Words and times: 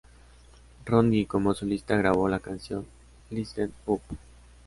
Ronnie, 0.83 1.27
como 1.27 1.53
solista 1.53 1.95
grabó 1.95 2.27
la 2.27 2.39
canción 2.39 2.87
"Listen 3.29 3.71
Up! 3.85 4.01